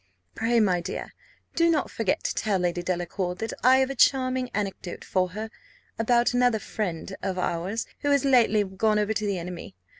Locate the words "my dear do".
0.59-1.69